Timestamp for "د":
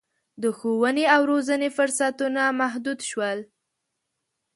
0.41-0.43